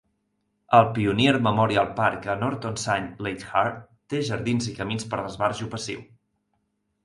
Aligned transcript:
El 0.77 0.87
Pioneer 0.95 1.33
Memorial 1.47 1.91
Park 1.99 2.25
a 2.35 2.37
Norton 2.45 2.81
St, 2.85 3.13
Leichhardt, 3.27 3.79
té 4.15 4.25
jardins 4.33 4.73
i 4.73 4.77
camins 4.81 5.09
per 5.15 5.23
a 5.23 5.23
l'esbarjo 5.27 5.73
passiu. 5.79 6.05